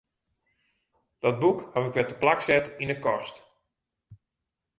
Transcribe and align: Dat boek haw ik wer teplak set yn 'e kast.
Dat 1.23 1.39
boek 1.43 1.61
haw 1.73 1.85
ik 1.87 1.95
wer 1.97 2.07
teplak 2.07 2.39
set 2.47 2.65
yn 2.83 2.91
'e 2.93 2.97
kast. 3.05 3.35